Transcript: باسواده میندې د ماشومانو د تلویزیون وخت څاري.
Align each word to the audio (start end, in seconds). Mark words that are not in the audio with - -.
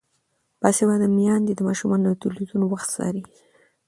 باسواده 0.61 1.07
میندې 1.17 1.53
د 1.55 1.59
ماشومانو 1.67 2.05
د 2.11 2.19
تلویزیون 2.23 2.61
وخت 2.65 2.87
څاري. 2.95 3.23